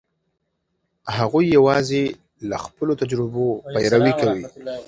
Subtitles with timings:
[1.17, 2.03] هغوی یواځې
[2.49, 4.43] له خپلو تجربو پیروي کوي.